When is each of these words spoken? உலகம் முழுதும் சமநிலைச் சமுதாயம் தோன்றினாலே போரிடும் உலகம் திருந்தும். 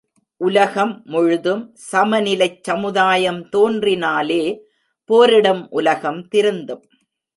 உலகம் 0.37 1.01
முழுதும் 1.05 1.75
சமநிலைச் 1.91 2.63
சமுதாயம் 2.63 3.49
தோன்றினாலே 3.49 4.43
போரிடும் 5.09 5.67
உலகம் 5.69 6.27
திருந்தும். 6.27 6.83